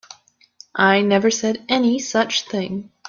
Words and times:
I 0.73 1.01
never 1.03 1.29
said 1.29 1.63
any 1.69 1.99
such 1.99 2.47
thing. 2.49 2.89